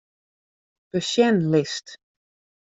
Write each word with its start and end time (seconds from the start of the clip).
Besjenlist. 0.91 1.87